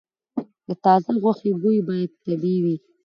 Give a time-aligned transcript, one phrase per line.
[0.67, 2.75] د تازه غوښې بوی باید طبیعي وي.